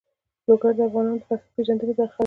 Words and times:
لوگر 0.47 0.71
د 0.77 0.79
افغانانو 0.87 1.19
د 1.19 1.23
فرهنګي 1.27 1.49
پیژندنې 1.55 1.93
برخه 1.99 2.17
ده. 2.17 2.17